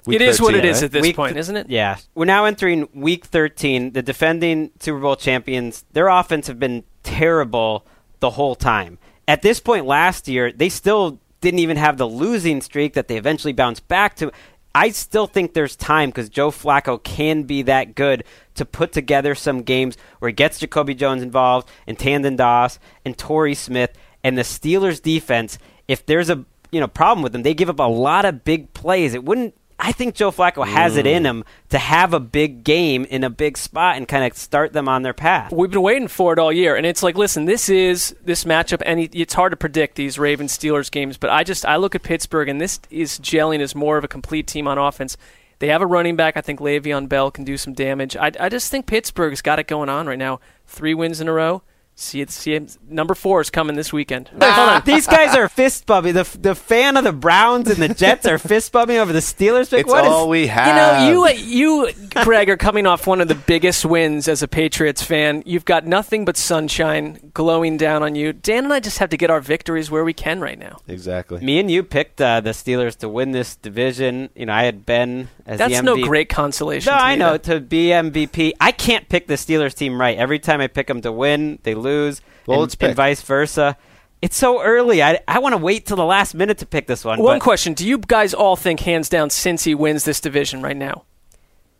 [0.06, 0.68] Week it is 13, what it right?
[0.68, 1.68] is at this week point, isn't it?
[1.68, 1.98] Yeah.
[2.14, 3.92] We're now entering week 13.
[3.92, 7.86] The defending Super Bowl champions, their offense have been terrible
[8.20, 8.98] the whole time.
[9.28, 13.16] At this point last year, they still didn't even have the losing streak that they
[13.16, 14.30] eventually bounced back to.
[14.74, 18.24] I still think there's time because Joe Flacco can be that good
[18.56, 23.16] to put together some games where he gets Jacoby Jones involved and Tandon Doss and
[23.16, 25.58] Torrey Smith and the Steelers defense.
[25.88, 28.74] If there's a you know problem with them, they give up a lot of big
[28.74, 29.14] plays.
[29.14, 30.98] It wouldn't I think Joe Flacco has mm.
[30.98, 31.26] it in mm.
[31.26, 34.88] him to have a big game in a big spot and kind of start them
[34.88, 35.52] on their path.
[35.52, 38.82] We've been waiting for it all year, and it's like, listen, this is this matchup,
[38.86, 41.18] and it's hard to predict these Ravens Steelers games.
[41.18, 44.08] But I just I look at Pittsburgh, and this is gelling as more of a
[44.08, 45.16] complete team on offense.
[45.58, 46.36] They have a running back.
[46.36, 48.16] I think Le'Veon Bell can do some damage.
[48.16, 50.40] I, I just think Pittsburgh's got it going on right now.
[50.66, 51.62] Three wins in a row.
[51.98, 52.30] See it.
[52.30, 52.76] See it.
[52.86, 54.28] Number four is coming this weekend.
[54.28, 54.82] Hold on.
[54.84, 56.12] These guys are fist bumping.
[56.12, 59.70] The the fan of the Browns and the Jets are fist bumping over the Steelers.
[59.70, 59.80] Pick.
[59.80, 61.08] It's what all is, we have.
[61.08, 64.48] You know, you you Gregg are coming off one of the biggest wins as a
[64.48, 65.42] Patriots fan.
[65.46, 68.34] You've got nothing but sunshine glowing down on you.
[68.34, 70.80] Dan and I just have to get our victories where we can right now.
[70.86, 71.40] Exactly.
[71.40, 74.28] Me and you picked uh, the Steelers to win this division.
[74.34, 75.84] You know, I had been as That's the MVP.
[75.84, 76.90] no great consolation.
[76.90, 78.52] No, I know to be MVP.
[78.60, 80.18] I can't pick the Steelers team right.
[80.18, 83.76] Every time I pick them to win, they lose lose, well, and, and vice versa.
[84.22, 85.02] It's so early.
[85.02, 87.20] I, I want to wait till the last minute to pick this one.
[87.22, 91.04] One question: Do you guys all think hands down Cincy wins this division right now?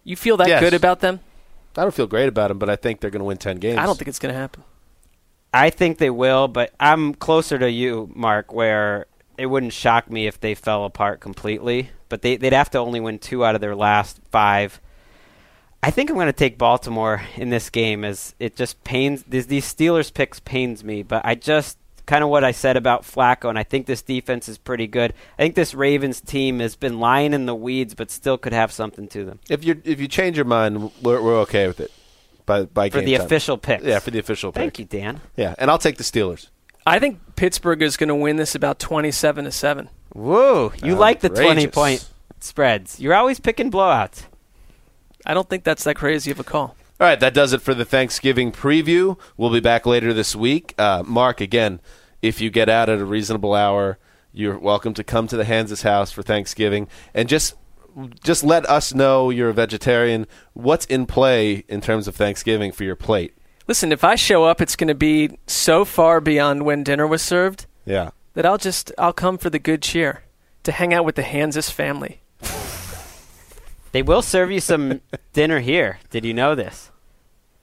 [0.04, 0.60] You feel that yes.
[0.60, 1.20] good about them?
[1.76, 3.78] I don't feel great about them, but I think they're going to win ten games.
[3.78, 4.64] I don't think it's going to happen.
[5.52, 9.06] I think they will, but I'm closer to you, Marc, where
[9.38, 11.90] it wouldn't shock me if they fell apart completely.
[12.08, 14.80] But they, would have to only win two out of their last five.
[15.82, 19.46] I think I'm going to take Baltimore in this game as it just pains these,
[19.46, 23.48] these Steelers picks pains me, but I just kind of what I said about Flacco,
[23.48, 25.12] and I think this defense is pretty good.
[25.38, 28.72] I think this Ravens team has been lying in the weeds, but still could have
[28.72, 29.40] something to them.
[29.48, 31.92] If you if you change your mind, we're, we're okay with it.
[32.46, 33.26] By by for the time.
[33.26, 33.82] official pick.
[33.82, 34.60] Yeah, for the official pick.
[34.60, 35.20] Thank you, Dan.
[35.36, 36.48] Yeah, and I'll take the Steelers.
[36.86, 39.88] I think Pittsburgh is going to win this about twenty-seven to seven.
[40.12, 40.98] Whoa, you Outrageous.
[40.98, 42.08] like the twenty-point
[42.38, 43.00] spreads?
[43.00, 44.26] You're always picking blowouts.
[45.26, 46.76] I don't think that's that crazy of a call.
[46.98, 49.18] All right, that does it for the Thanksgiving preview.
[49.36, 50.74] We'll be back later this week.
[50.78, 51.80] Uh, Marc, again,
[52.22, 53.98] if you get out at a reasonable hour,
[54.32, 57.54] you're welcome to come to the Hanzus house for Thanksgiving and just
[58.22, 60.26] just let us know you're a vegetarian.
[60.52, 63.34] What's in play in terms of Thanksgiving for your plate?
[63.66, 67.22] Listen, if I show up, it's going to be so far beyond when dinner was
[67.22, 67.66] served.
[67.84, 68.10] Yeah.
[68.34, 70.24] That I'll just I'll come for the good cheer
[70.64, 72.20] to hang out with the Hanzus family.
[73.96, 75.00] They will serve you some
[75.32, 75.98] dinner here.
[76.10, 76.90] Did you know this?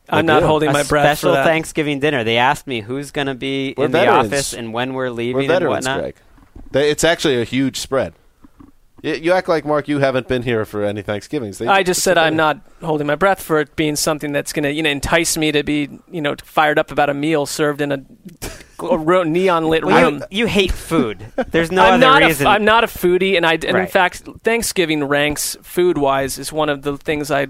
[0.10, 1.19] I'm not holding a my breath.
[1.19, 2.24] Special for Thanksgiving dinner.
[2.24, 4.30] They asked me who's going to be we're in veterans.
[4.32, 6.00] the office and when we're leaving we're veterans, and whatnot.
[6.02, 6.15] Gregg.
[6.72, 8.15] They, it's actually a huge spread.
[9.03, 9.89] You act like Marc.
[9.89, 11.57] You haven't been here for any Thanksgivings.
[11.57, 14.63] They, I just said I'm not holding my breath for it being something that's going
[14.63, 17.81] to you know entice me to be you know fired up about a meal served
[17.81, 18.01] in a,
[18.81, 20.23] a neon lit well, room.
[20.31, 21.25] You, you, hate food.
[21.49, 22.47] There's no I'm other not reason.
[22.47, 23.81] A, I'm not a foodie, and I and right.
[23.81, 27.47] in fact Thanksgiving ranks food wise is one of the things I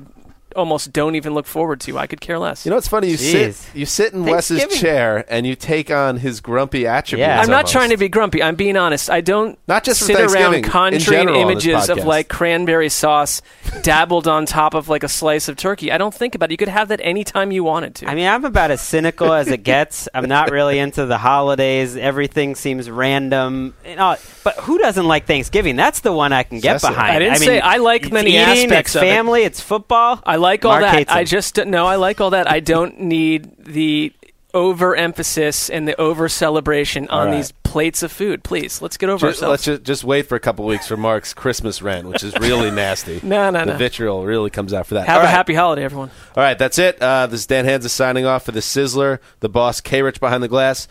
[0.55, 1.97] almost don't even look forward to.
[1.97, 2.65] I could care less.
[2.65, 3.09] You know what's funny?
[3.09, 3.53] You Jeez.
[3.53, 7.27] sit you sit in Wes's chair and you take on his grumpy attributes.
[7.27, 7.39] Yeah.
[7.41, 7.73] I'm not almost.
[7.73, 8.41] trying to be grumpy.
[8.41, 9.09] I'm being honest.
[9.09, 13.41] I don't Not just sit around conjuring general on this images of like cranberry sauce
[13.81, 15.91] dabbled on top of like a slice of turkey.
[15.91, 16.53] I don't think about it.
[16.53, 18.09] You could have that anytime you wanted to.
[18.09, 20.07] I mean, I'm about as cynical as it gets.
[20.13, 21.95] I'm not really into the holidays.
[21.95, 23.73] Everything seems random.
[23.85, 25.75] You uh, know, but who doesn't like Thanksgiving?
[25.75, 26.87] That's the one I can get That's it.
[26.89, 27.15] behind.
[27.15, 29.09] I didn't mean, say I like many eating, aspects it's of it.
[29.09, 30.21] family, it's football.
[30.25, 31.11] I like all Marc that.
[31.11, 32.49] I just no, I like all that.
[32.49, 34.13] I don't need the
[34.53, 37.37] overemphasis and the over celebration on right.
[37.37, 38.43] these plates of food.
[38.43, 41.33] Please, let's get over Just, let's just, just wait for a couple weeks for Marc's
[41.33, 43.19] Christmas rant, which is really nasty.
[43.23, 43.65] No, no, no.
[43.65, 43.77] the no.
[43.77, 45.07] vitriol really comes out for that.
[45.07, 45.31] Have All a right.
[45.31, 46.11] happy holiday, everyone.
[46.37, 47.01] All right, that's it.
[47.01, 50.43] Uh, this is Dan Hanzus signing off for the Sizzler, the boss K Rich behind
[50.43, 50.87] the glass,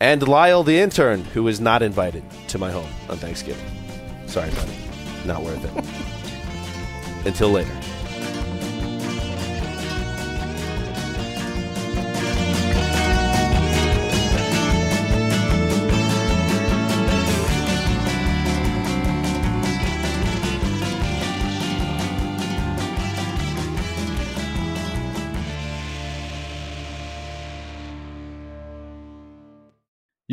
[0.00, 3.64] and Lyle the intern, who is not invited to my home on Thanksgiving.
[4.26, 4.76] Sorry, buddy.
[5.24, 7.26] Not worth it.
[7.26, 7.70] Until later.